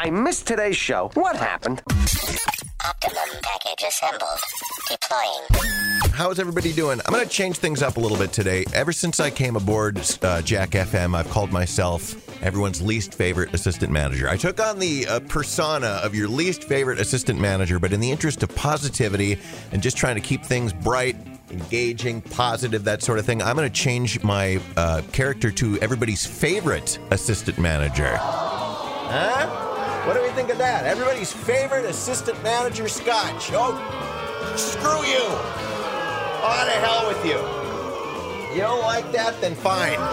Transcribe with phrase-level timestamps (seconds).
[0.00, 1.10] I missed today's show.
[1.14, 1.82] What happened?
[1.88, 4.38] Optimum package assembled.
[4.88, 6.12] Deploying.
[6.12, 7.00] How's everybody doing?
[7.04, 8.64] I'm going to change things up a little bit today.
[8.72, 12.14] Ever since I came aboard uh, Jack FM, I've called myself
[12.44, 14.28] everyone's least favorite assistant manager.
[14.28, 18.12] I took on the uh, persona of your least favorite assistant manager, but in the
[18.12, 19.36] interest of positivity
[19.72, 21.16] and just trying to keep things bright,
[21.50, 26.24] engaging, positive, that sort of thing, I'm going to change my uh, character to everybody's
[26.24, 28.16] favorite assistant manager.
[28.16, 29.67] Huh?
[30.06, 30.86] What do we think of that?
[30.86, 33.50] Everybody's favorite assistant manager, Scotch.
[33.52, 33.76] Oh,
[34.56, 35.24] screw you.
[36.44, 37.38] On to hell with you.
[38.54, 39.40] You don't like that?
[39.40, 39.98] Then fine.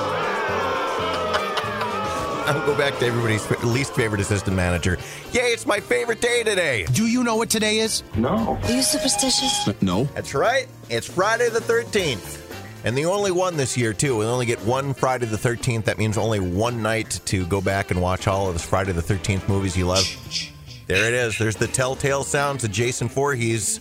[2.46, 5.00] I'll go back to everybody's least favorite assistant manager.
[5.32, 6.86] Yay, it's my favorite day today.
[6.92, 8.04] Do you know what today is?
[8.16, 8.60] No.
[8.62, 9.68] Are you superstitious?
[9.82, 10.04] No.
[10.14, 10.68] That's right.
[10.90, 12.45] It's Friday the 13th.
[12.86, 14.16] And the only one this year, too.
[14.16, 15.86] We only get one Friday the 13th.
[15.86, 19.02] That means only one night to go back and watch all of the Friday the
[19.02, 20.06] 13th movies you love.
[20.86, 21.36] There it is.
[21.40, 23.80] There's the telltale sounds of Jason Voorhees.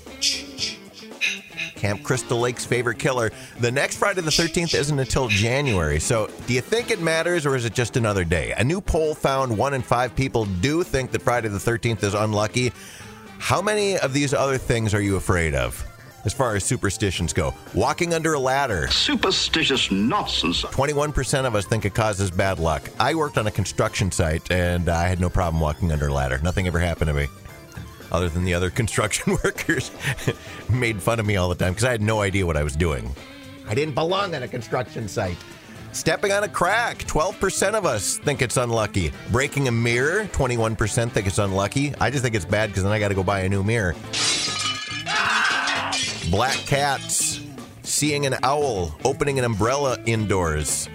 [1.77, 3.31] Camp Crystal Lake's favorite killer.
[3.61, 6.00] The next Friday the 13th isn't until January.
[6.00, 8.55] So, do you think it matters or is it just another day?
[8.56, 12.15] A new poll found one in five people do think that Friday the 13th is
[12.15, 12.73] unlucky.
[13.39, 15.84] How many of these other things are you afraid of?
[16.25, 18.89] As far as superstitions go, walking under a ladder.
[18.89, 20.62] Superstitious nonsense.
[20.62, 22.89] 21% of us think it causes bad luck.
[22.98, 26.39] I worked on a construction site and I had no problem walking under a ladder.
[26.42, 27.27] Nothing ever happened to me.
[28.11, 29.91] Other than the other construction workers
[30.70, 32.75] made fun of me all the time because I had no idea what I was
[32.75, 33.14] doing.
[33.69, 35.36] I didn't belong on a construction site.
[35.92, 39.12] Stepping on a crack, 12% of us think it's unlucky.
[39.31, 41.94] Breaking a mirror, 21% think it's unlucky.
[42.00, 43.94] I just think it's bad because then I got to go buy a new mirror.
[46.35, 47.41] Black cats,
[47.85, 50.89] seeing an owl, opening an umbrella indoors.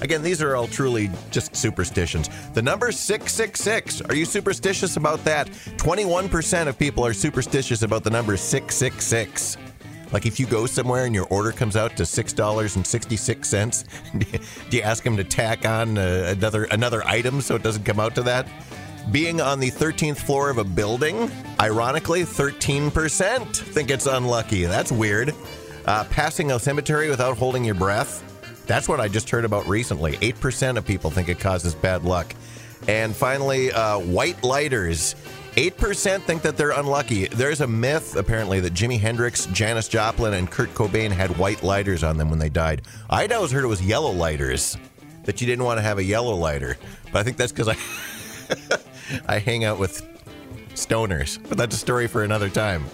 [0.00, 2.30] Again, these are all truly just superstitions.
[2.54, 5.48] The number 666, are you superstitious about that?
[5.76, 9.58] 21% of people are superstitious about the number 666.
[10.10, 13.84] Like if you go somewhere and your order comes out to $6.66,
[14.70, 18.00] do you ask them to tack on uh, another another item so it doesn't come
[18.00, 18.48] out to that?
[19.10, 21.30] Being on the 13th floor of a building,
[21.60, 24.64] ironically, 13% think it's unlucky.
[24.64, 25.34] That's weird.
[25.84, 28.22] Uh, passing a cemetery without holding your breath,
[28.66, 30.16] that's what I just heard about recently.
[30.18, 32.34] 8% of people think it causes bad luck.
[32.88, 35.14] And finally, uh, white lighters.
[35.56, 37.26] 8% think that they're unlucky.
[37.26, 42.02] There's a myth, apparently, that Jimi Hendrix, Janis Joplin, and Kurt Cobain had white lighters
[42.02, 42.82] on them when they died.
[43.10, 44.78] I'd always heard it was yellow lighters,
[45.24, 46.78] that you didn't want to have a yellow lighter.
[47.12, 48.78] But I think that's because I.
[49.26, 50.06] I hang out with
[50.74, 52.84] stoners, but that's a story for another time.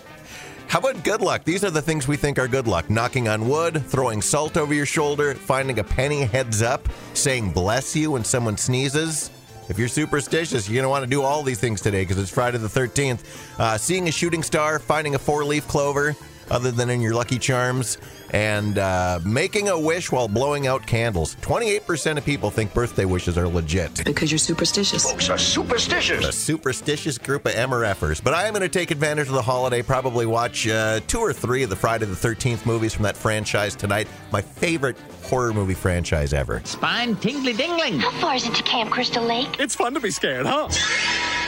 [0.68, 1.44] How about good luck?
[1.44, 4.74] These are the things we think are good luck knocking on wood, throwing salt over
[4.74, 9.30] your shoulder, finding a penny heads up, saying bless you when someone sneezes.
[9.70, 12.30] If you're superstitious, you're going to want to do all these things today because it's
[12.30, 13.20] Friday the 13th.
[13.58, 16.14] Uh, seeing a shooting star, finding a four leaf clover,
[16.50, 17.98] other than in your Lucky Charms,
[18.30, 21.36] and uh, making a wish while blowing out candles.
[21.36, 24.04] 28% of people think birthday wishes are legit.
[24.04, 25.10] Because you're superstitious.
[25.10, 26.24] Folks are superstitious.
[26.26, 28.22] A superstitious group of MRFers.
[28.22, 31.32] But I am going to take advantage of the holiday, probably watch uh, two or
[31.32, 34.08] three of the Friday the 13th movies from that franchise tonight.
[34.32, 36.60] My favorite horror movie franchise ever.
[36.64, 37.98] Spine tingly dingling.
[37.98, 39.58] How far is it to Camp Crystal Lake?
[39.58, 40.68] It's fun to be scared, huh?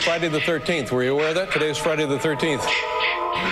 [0.03, 0.91] Friday the 13th.
[0.91, 1.51] Were you aware of that?
[1.51, 2.67] Today's Friday the 13th.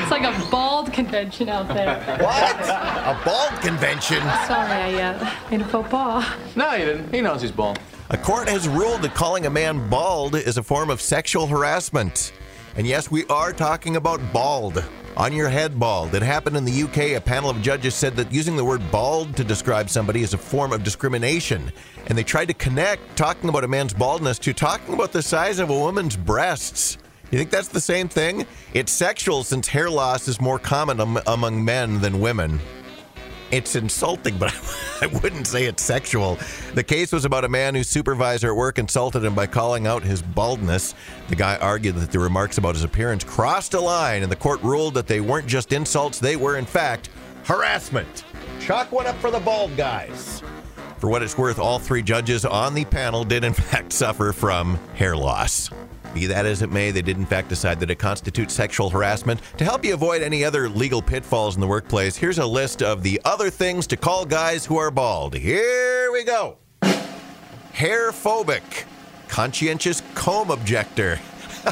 [0.02, 2.00] It's like a bald convention out there.
[2.20, 2.60] What?
[2.62, 4.22] a bald convention?
[4.48, 6.26] Sorry, I uh, made a faux pas.
[6.56, 7.14] No, he didn't.
[7.14, 7.80] He knows he's bald.
[8.10, 12.32] A court has ruled that calling a man bald is a form of sexual harassment.
[12.76, 14.84] And yes, we are talking about bald.
[15.18, 16.16] On your head bald.
[16.16, 17.18] It happened in the UK.
[17.18, 20.38] A panel of judges said that using the word bald to describe somebody is a
[20.38, 21.72] form of discrimination.
[22.08, 25.60] And they tried to connect talking about a man's baldness to talking about the size
[25.60, 26.98] of a woman's breasts.
[27.32, 28.46] You think that's the same thing?
[28.74, 32.60] It's sexual since hair loss is more common am- among men than women.
[33.52, 34.54] It's insulting, but
[35.02, 36.38] I wouldn't say it's sexual.
[36.74, 40.04] The case was about a man whose supervisor at work insulted him by calling out
[40.04, 40.94] his baldness.
[41.28, 44.62] The guy argued that the remarks about his appearance crossed a line, and the court
[44.62, 47.10] ruled that they weren't just insults, they were, in fact,
[47.44, 48.24] harassment.
[48.60, 50.44] Chalk one up for the bald guys.
[50.98, 54.80] For what it's worth, all three judges on the panel did, in fact, suffer from
[54.96, 55.70] hair loss.
[56.14, 59.42] Be that as it may, they did in fact decide that it constitutes sexual harassment.
[59.58, 63.04] To help you avoid any other legal pitfalls in the workplace, here's a list of
[63.04, 65.36] the other things to call guys who are bald.
[65.36, 66.58] Here we go
[67.80, 68.84] hair phobic,
[69.30, 71.18] conscientious comb objector,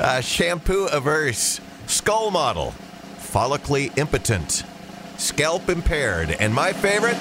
[0.00, 2.74] uh, shampoo averse, skull model,
[3.18, 4.64] follically impotent,
[5.16, 7.16] scalp impaired, and my favorite,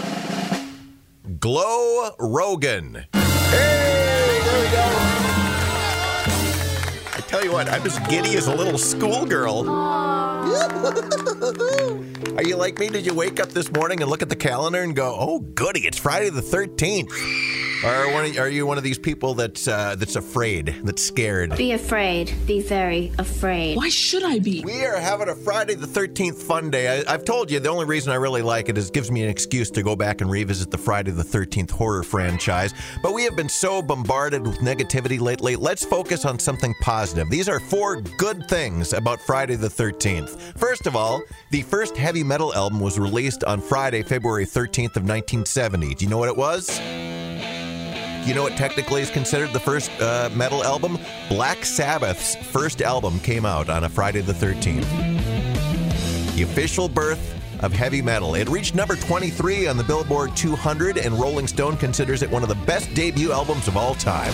[1.39, 3.05] glow Rogan.
[7.13, 9.63] I tell you what, I'm as giddy as a little schoolgirl.
[12.37, 12.87] Are you like me?
[12.89, 15.81] Did you wake up this morning and look at the calendar and go, "Oh, goody,
[15.81, 17.11] it's Friday the 13th"?
[17.83, 21.57] Or one of- are you one of these people that's uh, that's afraid, that's scared?
[21.57, 22.31] Be afraid.
[22.45, 23.75] Be very afraid.
[23.75, 24.61] Why should I be?
[24.63, 26.99] We are having a Friday the 13th fun day.
[27.03, 29.23] I, I've told you the only reason I really like it is it gives me
[29.23, 32.71] an excuse to go back and revisit the Friday the 13th horror franchise.
[33.01, 35.55] But we have been so bombarded with negativity lately.
[35.55, 37.31] Let's focus on something positive.
[37.31, 40.55] These are four good things about Friday the 13th.
[40.55, 45.03] First of all, the first heavy metal album was released on Friday, February 13th of
[45.03, 45.95] 1970.
[45.95, 46.79] Do you know what it was?
[48.27, 50.99] You know what technically is considered the first uh, metal album?
[51.29, 54.85] Black Sabbath's first album came out on a Friday the 13th.
[56.35, 58.35] The official birth of heavy metal.
[58.35, 62.49] It reached number 23 on the Billboard 200, and Rolling Stone considers it one of
[62.49, 64.33] the best debut albums of all time.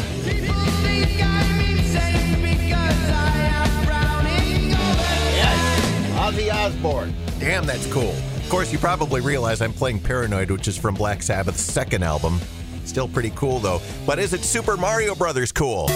[6.28, 7.16] Ozzy Osbourne.
[7.40, 8.10] Damn, that's cool.
[8.10, 12.42] Of course, you probably realize I'm playing Paranoid, which is from Black Sabbath's second album.
[12.84, 13.80] Still pretty cool, though.
[14.06, 15.90] But is it Super Mario Brothers cool?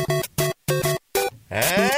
[1.51, 1.89] Huh?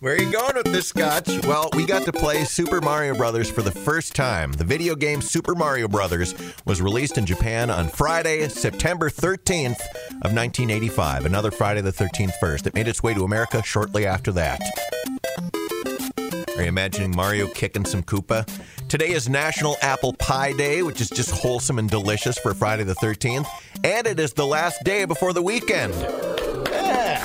[0.00, 1.26] Where are you going with this, Scotch?
[1.46, 4.52] Well, we got to play Super Mario Brothers for the first time.
[4.52, 6.34] The video game Super Mario Brothers
[6.66, 9.80] was released in Japan on Friday, September 13th
[10.20, 11.24] of 1985.
[11.24, 12.66] Another Friday the 13th first.
[12.66, 14.60] It made its way to America shortly after that.
[16.56, 18.48] Are you imagining Mario kicking some Koopa?
[18.88, 22.94] Today is National Apple Pie Day, which is just wholesome and delicious for Friday the
[22.94, 23.46] 13th.
[23.84, 25.92] And it is the last day before the weekend.
[26.72, 27.22] Yeah.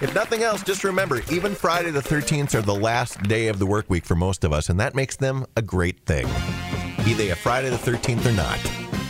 [0.00, 3.66] If nothing else, just remember, even Friday the 13th are the last day of the
[3.66, 6.26] work week for most of us, and that makes them a great thing.
[7.04, 8.58] Be they a Friday the 13th or not.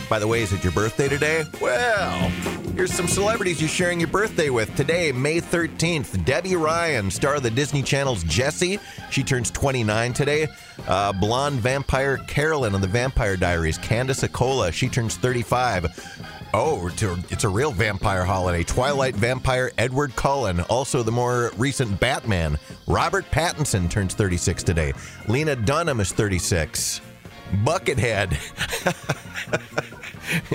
[0.07, 1.45] By the way, is it your birthday today?
[1.59, 2.31] Well,
[2.75, 4.73] here's some celebrities you're sharing your birthday with.
[4.75, 8.79] Today, May 13th, Debby Ryan, star of the Disney Channel's Jessie.
[9.11, 10.47] She turns 29 today.
[10.87, 13.77] Uh, blonde vampire Carolyn on the Vampire Diaries.
[13.77, 15.87] Candice Accola, she turns 35.
[16.55, 18.63] Oh, it's a, it's a real vampire holiday.
[18.63, 20.61] Twilight vampire Edward Cullen.
[20.61, 22.59] Also, the more recent Batman.
[22.87, 24.93] Robert Pattinson turns 36 today.
[25.27, 27.01] Lena Dunham is 36.
[27.63, 28.37] Buckethead.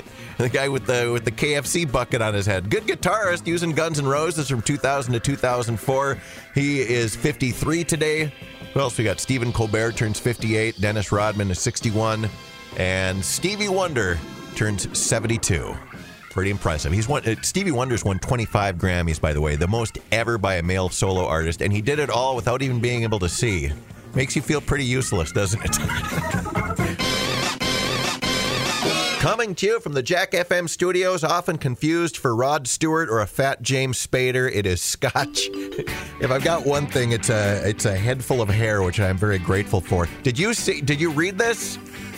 [0.43, 2.69] the guy with the with the KFC bucket on his head.
[2.69, 6.17] Good guitarist using Guns N' Roses from 2000 to 2004.
[6.55, 8.33] He is 53 today.
[8.73, 9.19] Who else we got?
[9.19, 10.79] Stephen Colbert turns 58.
[10.79, 12.29] Dennis Rodman is 61,
[12.77, 14.17] and Stevie Wonder
[14.55, 15.75] turns 72.
[16.29, 16.93] Pretty impressive.
[16.93, 17.25] He's won.
[17.25, 20.87] uh, Stevie Wonder's won 25 Grammys, by the way, the most ever by a male
[20.87, 23.73] solo artist, and he did it all without even being able to see.
[24.15, 26.45] Makes you feel pretty useless, doesn't it?
[29.19, 33.27] Coming to you from the Jack FM studios, often confused for Rod Stewart or a
[33.27, 35.49] fat James Spader, it is Scotch.
[35.51, 39.17] if I've got one thing, it's a it's a head full of hair, which I'm
[39.17, 40.07] very grateful for.
[40.23, 40.79] Did you see?
[40.79, 41.77] Did you read this?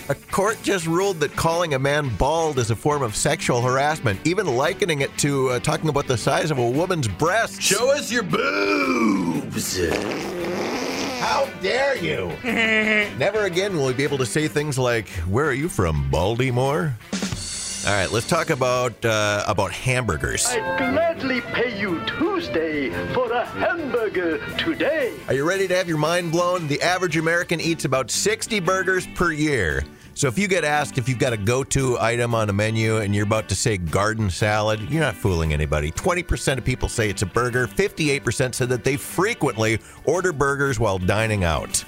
[0.10, 4.20] A court just ruled that calling a man bald is a form of sexual harassment,
[4.24, 7.60] even likening it to uh, talking about the size of a woman's breasts.
[7.60, 9.80] Show us your boobs.
[11.22, 12.32] How dare you?
[13.20, 16.98] Never again will we be able to say things like, "Where are you from, Baltimore?"
[17.86, 20.48] All right, let's talk about uh, about hamburgers.
[20.48, 25.14] I'd gladly pay you Tuesday for a hamburger today.
[25.28, 26.68] Are you ready to have your mind blown?
[26.68, 29.84] The average American eats about 60 burgers per year.
[30.14, 33.16] So if you get asked if you've got a go-to item on a menu and
[33.16, 35.92] you're about to say garden salad, you're not fooling anybody.
[35.92, 37.66] 20% of people say it's a burger.
[37.68, 41.84] 58% said that they frequently order burgers while dining out.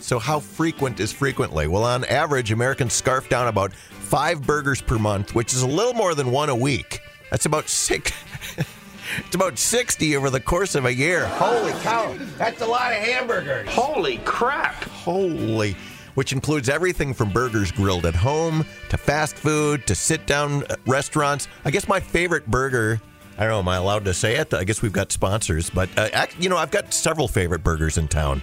[0.00, 1.68] So how frequent is frequently?
[1.68, 5.94] Well, on average, Americans scarf down about 5 burgers per month, which is a little
[5.94, 7.00] more than one a week.
[7.30, 8.12] That's about 6
[9.18, 11.26] It's about 60 over the course of a year.
[11.26, 12.16] Holy cow.
[12.38, 13.68] That's a lot of hamburgers.
[13.68, 14.84] Holy crap!
[14.84, 15.76] Holy.
[16.14, 21.48] Which includes everything from burgers grilled at home to fast food to sit down restaurants.
[21.64, 23.00] I guess my favorite burger,
[23.38, 24.52] I don't know, am I allowed to say it?
[24.52, 28.08] I guess we've got sponsors, but uh, you know, I've got several favorite burgers in
[28.08, 28.42] town.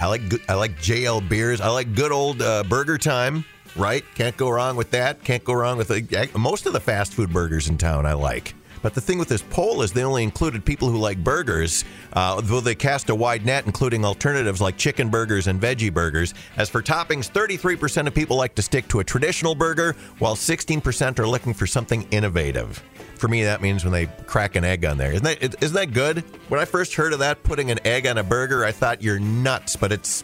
[0.00, 1.60] I like I like JL Beers.
[1.60, 3.44] I like good old uh, Burger Time,
[3.74, 4.04] right?
[4.14, 5.24] Can't go wrong with that.
[5.24, 8.06] Can't go wrong with uh, most of the fast food burgers in town.
[8.06, 8.54] I like.
[8.82, 12.40] But the thing with this poll is they only included people who like burgers, uh,
[12.40, 16.34] though they cast a wide net, including alternatives like chicken burgers and veggie burgers.
[16.56, 21.18] As for toppings, 33% of people like to stick to a traditional burger, while 16%
[21.18, 22.82] are looking for something innovative.
[23.16, 25.10] For me, that means when they crack an egg on there.
[25.12, 26.18] Isn't that, isn't that good?
[26.48, 29.18] When I first heard of that, putting an egg on a burger, I thought you're
[29.18, 30.22] nuts, but it's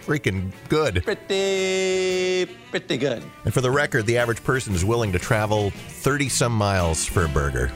[0.00, 1.04] freaking good.
[1.04, 3.22] Pretty, pretty good.
[3.44, 7.24] And for the record, the average person is willing to travel 30 some miles for
[7.26, 7.70] a burger.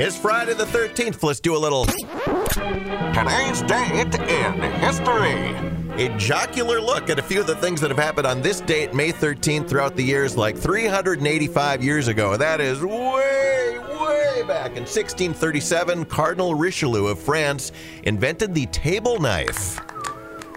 [0.00, 1.24] It's Friday the 13th.
[1.24, 1.84] Let's do a little.
[1.84, 5.56] Today's date in history.
[6.00, 8.94] A jocular look at a few of the things that have happened on this date,
[8.94, 12.36] May 13th, throughout the years, like 385 years ago.
[12.36, 16.04] That is way, way back in 1637.
[16.04, 17.72] Cardinal Richelieu of France
[18.04, 19.80] invented the table knife.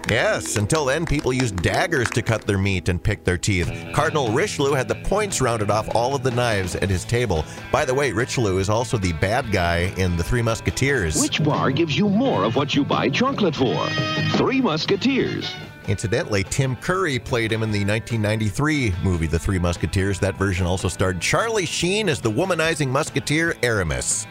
[0.08, 3.70] Yes, until then, people used daggers to cut their meat and pick their teeth.
[3.94, 7.44] Cardinal Richelieu had the points rounded off all of the knives at his table.
[7.70, 11.20] By the way, Richelieu is also the bad guy in The Three Musketeers.
[11.20, 13.88] Which bar gives you more of what you buy chocolate for?
[14.36, 15.54] Three Musketeers.
[15.88, 20.18] Incidentally, Tim Curry played him in the 1993 movie The Three Musketeers.
[20.20, 24.26] That version also starred Charlie Sheen as the womanizing musketeer Aramis.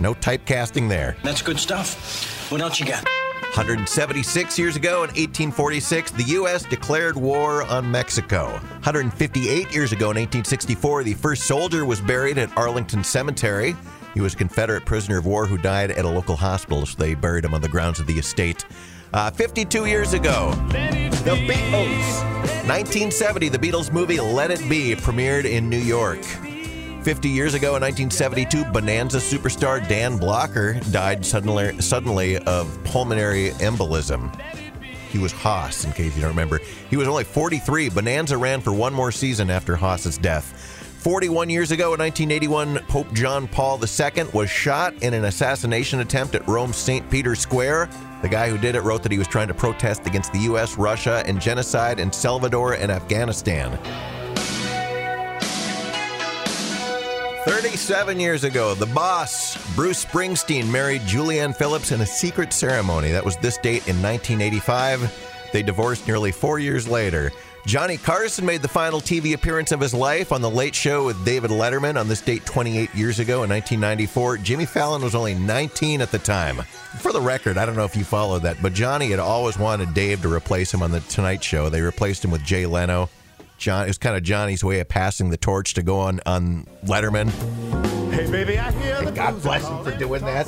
[0.00, 1.16] No typecasting there.
[1.22, 2.50] That's good stuff.
[2.50, 3.04] What else you got?
[3.54, 6.64] 176 years ago in 1846, the U.S.
[6.64, 8.46] declared war on Mexico.
[8.82, 13.76] 158 years ago in 1864, the first soldier was buried at Arlington Cemetery.
[14.12, 17.14] He was a Confederate prisoner of war who died at a local hospital, so they
[17.14, 18.64] buried him on the grounds of the estate.
[19.12, 22.24] Uh, 52 years ago, the Beatles.
[22.66, 26.18] 1970, the Beatles movie Let It Be premiered in New York.
[27.04, 34.34] 50 years ago in 1972, Bonanza superstar Dan Blocker died suddenly, suddenly of pulmonary embolism.
[35.10, 36.60] He was Hoss, in case you don't remember.
[36.88, 37.90] He was only 43.
[37.90, 40.46] Bonanza ran for one more season after Hoss's death.
[41.02, 46.34] 41 years ago in 1981, Pope John Paul II was shot in an assassination attempt
[46.34, 47.08] at Rome's St.
[47.10, 47.90] Peter's Square.
[48.22, 50.78] The guy who did it wrote that he was trying to protest against the U.S.,
[50.78, 53.78] Russia, and genocide in Salvador and Afghanistan.
[57.44, 63.10] 37 years ago, the boss, Bruce Springsteen, married Julianne Phillips in a secret ceremony.
[63.10, 65.50] That was this date in 1985.
[65.52, 67.30] They divorced nearly four years later.
[67.66, 71.22] Johnny Carson made the final TV appearance of his life on The Late Show with
[71.26, 74.38] David Letterman on this date 28 years ago in 1994.
[74.38, 76.62] Jimmy Fallon was only 19 at the time.
[77.00, 79.92] For the record, I don't know if you followed that, but Johnny had always wanted
[79.92, 81.68] Dave to replace him on The Tonight Show.
[81.68, 83.10] They replaced him with Jay Leno.
[83.64, 86.66] John, it was kind of Johnny's way of passing the torch to go on on
[86.84, 87.30] Letterman.
[88.12, 90.46] Hey, baby, I hear the God bless him for doing that.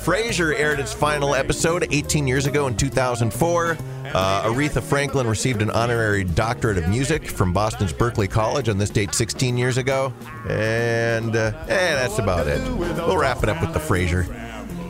[0.00, 3.78] Frasier aired its final episode 18 years ago in 2004.
[4.06, 8.90] Uh, Aretha Franklin received an honorary doctorate of music from Boston's Berklee College on this
[8.90, 10.12] date 16 years ago.
[10.48, 12.60] And, uh, eh, that's about it.
[12.72, 14.26] We'll wrap it up with the Frasier.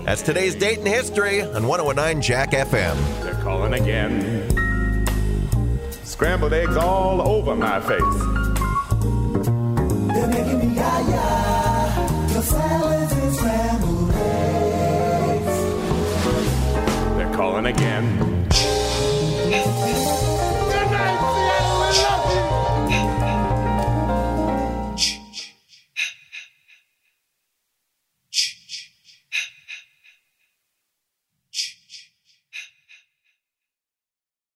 [0.07, 2.97] That's today's date in history on 1019 Jack FM.
[3.23, 4.38] They're calling again.
[6.19, 8.01] Scrambled eggs all over my face.
[10.13, 15.57] They're making me yah Your salads and scrambled eggs.
[17.19, 18.38] They're calling again.